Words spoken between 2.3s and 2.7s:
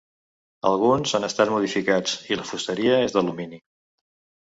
i la